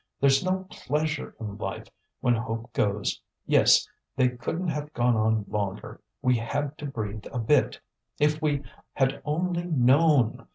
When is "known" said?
9.65-10.47